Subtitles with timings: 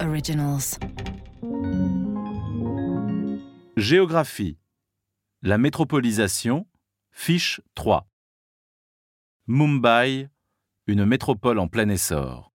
[0.00, 0.78] Originals.
[3.76, 4.58] Géographie.
[5.42, 6.66] La métropolisation.
[7.12, 8.08] Fiche 3.
[9.46, 10.28] Mumbai,
[10.86, 12.52] une métropole en plein essor.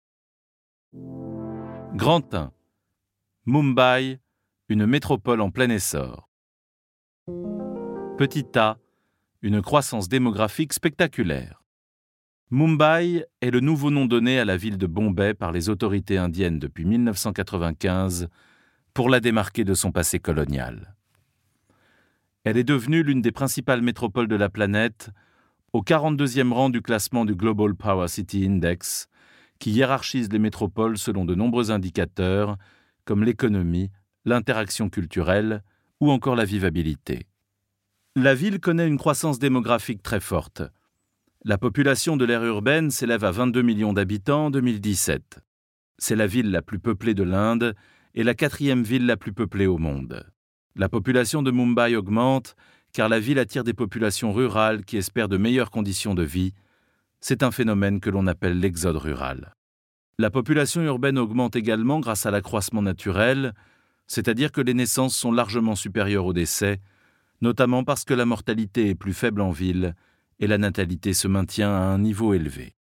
[0.92, 2.52] Grand 1.
[3.46, 4.18] Mumbai,
[4.68, 6.28] une métropole en plein essor.
[8.18, 8.78] Petit A,
[9.42, 11.63] une croissance démographique spectaculaire.
[12.50, 16.58] Mumbai est le nouveau nom donné à la ville de Bombay par les autorités indiennes
[16.58, 18.28] depuis 1995
[18.92, 20.94] pour la démarquer de son passé colonial.
[22.44, 25.10] Elle est devenue l'une des principales métropoles de la planète,
[25.72, 29.08] au 42e rang du classement du Global Power City Index,
[29.58, 32.58] qui hiérarchise les métropoles selon de nombreux indicateurs
[33.06, 33.90] comme l'économie,
[34.26, 35.62] l'interaction culturelle
[36.00, 37.26] ou encore la vivabilité.
[38.14, 40.62] La ville connaît une croissance démographique très forte.
[41.46, 45.40] La population de l'ère urbaine s'élève à 22 millions d'habitants en 2017.
[45.98, 47.74] C'est la ville la plus peuplée de l'Inde
[48.14, 50.24] et la quatrième ville la plus peuplée au monde.
[50.74, 52.56] La population de Mumbai augmente
[52.94, 56.54] car la ville attire des populations rurales qui espèrent de meilleures conditions de vie.
[57.20, 59.52] C'est un phénomène que l'on appelle l'exode rural.
[60.18, 63.52] La population urbaine augmente également grâce à l'accroissement naturel,
[64.06, 66.80] c'est-à-dire que les naissances sont largement supérieures aux décès,
[67.42, 69.94] notamment parce que la mortalité est plus faible en ville
[70.38, 72.74] et la natalité se maintient à un niveau élevé.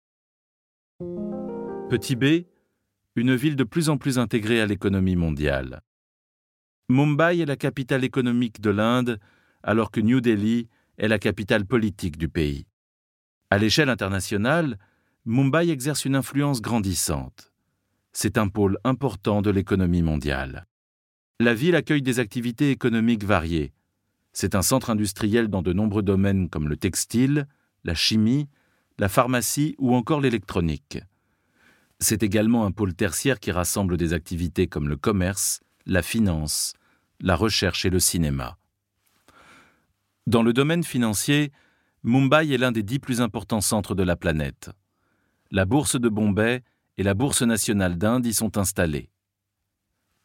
[1.89, 2.45] Petit b,
[3.15, 5.81] une ville de plus en plus intégrée à l'économie mondiale.
[6.89, 9.19] Mumbai est la capitale économique de l'Inde,
[9.61, 12.65] alors que New Delhi est la capitale politique du pays.
[13.49, 14.77] À l'échelle internationale,
[15.25, 17.51] Mumbai exerce une influence grandissante.
[18.11, 20.65] C'est un pôle important de l'économie mondiale.
[21.39, 23.73] La ville accueille des activités économiques variées.
[24.33, 27.47] C'est un centre industriel dans de nombreux domaines comme le textile,
[27.83, 28.49] la chimie,
[28.97, 30.99] la pharmacie ou encore l'électronique.
[31.99, 36.73] C'est également un pôle tertiaire qui rassemble des activités comme le commerce, la finance,
[37.19, 38.57] la recherche et le cinéma.
[40.25, 41.51] Dans le domaine financier,
[42.03, 44.71] Mumbai est l'un des dix plus importants centres de la planète.
[45.51, 46.63] La bourse de Bombay
[46.97, 49.09] et la bourse nationale d'Inde y sont installées.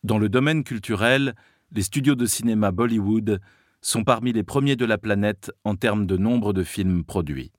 [0.03, 1.35] Dans le domaine culturel,
[1.73, 3.41] les studios de cinéma Bollywood
[3.81, 7.53] sont parmi les premiers de la planète en termes de nombre de films produits.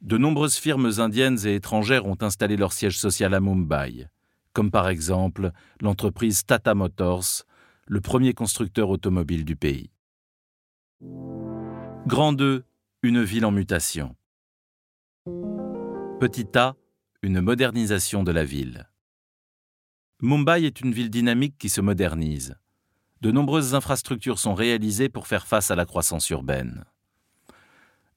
[0.00, 4.08] De nombreuses firmes indiennes et étrangères ont installé leur siège social à Mumbai,
[4.52, 5.50] comme par exemple
[5.80, 7.44] l'entreprise Tata Motors,
[7.86, 9.90] le premier constructeur automobile du pays.
[12.06, 12.64] Grand 2,
[13.02, 14.14] une ville en mutation.
[16.20, 16.76] Petit A,
[17.22, 18.88] une modernisation de la ville.
[20.20, 22.56] Mumbai est une ville dynamique qui se modernise.
[23.20, 26.84] De nombreuses infrastructures sont réalisées pour faire face à la croissance urbaine.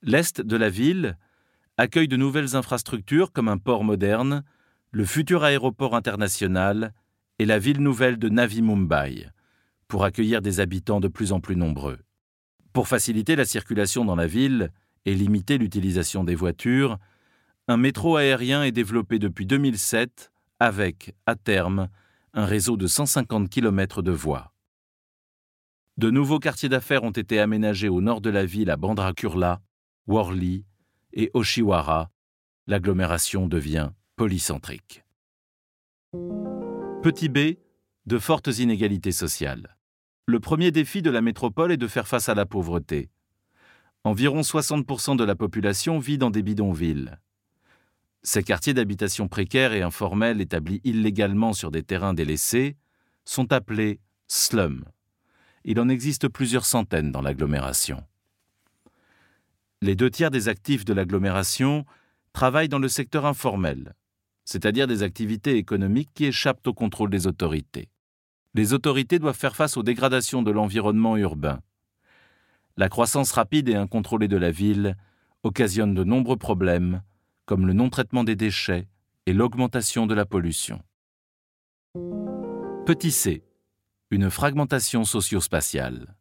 [0.03, 1.17] L'est de la ville
[1.77, 4.43] accueille de nouvelles infrastructures comme un port moderne,
[4.91, 6.93] le futur aéroport international
[7.39, 9.27] et la ville nouvelle de Navi Mumbai,
[9.87, 11.99] pour accueillir des habitants de plus en plus nombreux.
[12.73, 14.71] Pour faciliter la circulation dans la ville
[15.05, 16.97] et limiter l'utilisation des voitures,
[17.67, 21.89] un métro aérien est développé depuis 2007 avec, à terme,
[22.33, 24.51] un réseau de 150 km de voies.
[25.97, 29.61] De nouveaux quartiers d'affaires ont été aménagés au nord de la ville à Bandra Kurla,
[30.07, 30.65] Worli
[31.13, 32.09] et Oshiwara.
[32.67, 35.03] L'agglomération devient polycentrique.
[37.03, 37.57] Petit b,
[38.05, 39.77] de fortes inégalités sociales.
[40.27, 43.09] Le premier défi de la métropole est de faire face à la pauvreté.
[44.03, 47.17] Environ 60% de la population vit dans des bidonvilles.
[48.23, 52.77] Ces quartiers d'habitation précaires et informels établis illégalement sur des terrains délaissés
[53.25, 54.85] sont appelés slums.
[55.63, 58.03] Il en existe plusieurs centaines dans l'agglomération.
[59.81, 61.85] Les deux tiers des actifs de l'agglomération
[62.33, 63.95] travaillent dans le secteur informel,
[64.45, 67.89] c'est-à-dire des activités économiques qui échappent au contrôle des autorités.
[68.53, 71.61] Les autorités doivent faire face aux dégradations de l'environnement urbain.
[72.77, 74.97] La croissance rapide et incontrôlée de la ville
[75.43, 77.01] occasionne de nombreux problèmes,
[77.45, 78.87] comme le non-traitement des déchets
[79.25, 80.81] et l'augmentation de la pollution.
[82.85, 83.43] Petit c.
[84.13, 86.17] Une fragmentation socio-spatiale.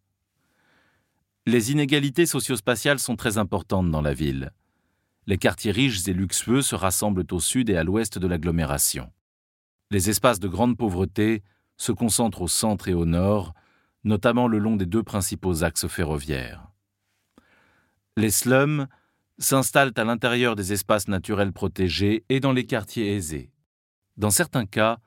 [1.45, 4.53] Les inégalités socio-spatiales sont très importantes dans la ville.
[5.27, 9.11] Les quartiers riches et luxueux se rassemblent au sud et à l'ouest de l'agglomération.
[9.91, 11.43] Les espaces de grande pauvreté
[11.79, 13.55] se concentrent au centre et au nord,
[14.05, 16.71] notamment le long des deux principaux axes ferroviaires.
[18.17, 18.87] Les slums
[19.39, 23.51] s'installent à l'intérieur des espaces naturels protégés et dans les quartiers aisés.
[24.17, 25.01] Dans certains cas,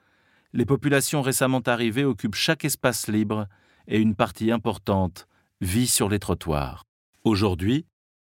[0.53, 3.47] les populations récemment arrivées occupent chaque espace libre
[3.88, 5.27] et une partie importante
[5.61, 6.85] vit sur les trottoirs.
[7.23, 7.85] Aujourd'hui,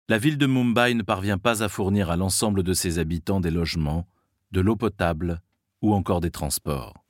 [0.08, 3.50] la ville de Mumbai ne parvient pas à fournir à l'ensemble de ses habitants des
[3.50, 4.06] logements,
[4.52, 5.40] de l'eau potable
[5.82, 7.04] ou encore des transports.